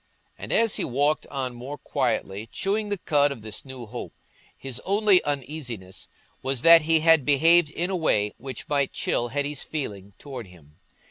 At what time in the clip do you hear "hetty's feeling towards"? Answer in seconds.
9.27-10.49